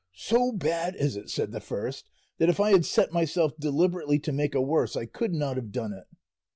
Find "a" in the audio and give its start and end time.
4.55-4.59